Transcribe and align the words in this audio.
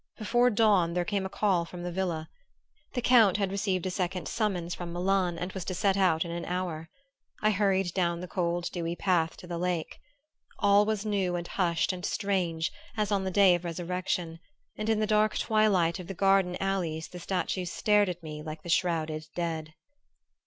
Before 0.17 0.49
dawn 0.49 0.95
there 0.95 1.05
came 1.05 1.27
a 1.27 1.29
call 1.29 1.63
from 1.63 1.83
the 1.83 1.91
villa. 1.91 2.27
The 2.93 3.03
Count 3.03 3.37
had 3.37 3.51
received 3.51 3.85
a 3.85 3.91
second 3.91 4.27
summons 4.27 4.73
from 4.73 4.91
Milan 4.91 5.37
and 5.37 5.53
was 5.53 5.63
to 5.65 5.75
set 5.75 5.95
out 5.95 6.25
in 6.25 6.31
an 6.31 6.43
hour. 6.45 6.89
I 7.43 7.51
hurried 7.51 7.93
down 7.93 8.19
the 8.19 8.27
cold 8.27 8.71
dewy 8.71 8.95
path 8.95 9.37
to 9.37 9.45
the 9.45 9.59
lake. 9.59 9.99
All 10.57 10.85
was 10.87 11.05
new 11.05 11.35
and 11.35 11.47
hushed 11.47 11.93
and 11.93 12.03
strange 12.03 12.71
as 12.97 13.11
on 13.11 13.25
the 13.25 13.29
day 13.29 13.53
of 13.53 13.63
resurrection; 13.63 14.39
and 14.75 14.89
in 14.89 14.99
the 14.99 15.05
dark 15.05 15.37
twilight 15.37 15.99
of 15.99 16.07
the 16.07 16.15
garden 16.15 16.57
alleys 16.59 17.09
the 17.09 17.19
statues 17.19 17.71
stared 17.71 18.09
at 18.09 18.23
me 18.23 18.41
like 18.41 18.63
the 18.63 18.69
shrouded 18.69 19.27
dead. 19.35 19.75